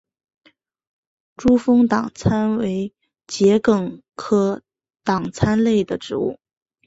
[1.37, 2.91] 珠峰党参为
[3.27, 4.63] 桔梗科
[5.03, 6.39] 党参属的植物。